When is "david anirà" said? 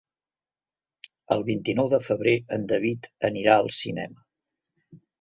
2.75-3.59